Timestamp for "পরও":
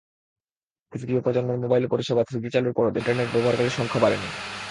2.77-2.91